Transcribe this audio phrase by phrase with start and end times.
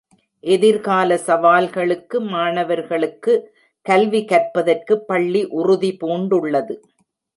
[0.43, 3.33] எதிர்கால சவால்களுக்கு மாணவர்களுக்கு
[3.85, 6.75] கல்வி கற்பதற்கு பள்ளி உறுதிபூண்டுள்ளது